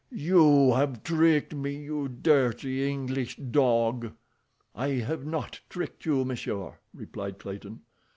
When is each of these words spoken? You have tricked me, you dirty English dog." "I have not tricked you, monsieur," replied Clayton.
You 0.09 0.73
have 0.73 1.03
tricked 1.03 1.53
me, 1.53 1.75
you 1.77 2.07
dirty 2.07 2.89
English 2.89 3.37
dog." 3.37 4.13
"I 4.73 4.87
have 4.93 5.27
not 5.27 5.59
tricked 5.69 6.07
you, 6.07 6.25
monsieur," 6.25 6.79
replied 6.91 7.37
Clayton. 7.37 7.81